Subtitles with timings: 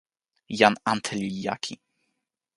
[0.57, 1.73] jan ante li jaki.